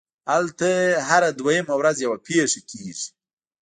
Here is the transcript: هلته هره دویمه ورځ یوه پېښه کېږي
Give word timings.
هلته 0.31 0.69
هره 1.09 1.29
دویمه 1.39 1.73
ورځ 1.79 1.95
یوه 2.05 2.17
پېښه 2.27 2.59
کېږي 2.69 3.07